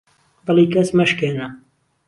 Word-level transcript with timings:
دڵی 0.45 0.65
کەس 0.73 0.89
مەشکێنە 0.97 1.47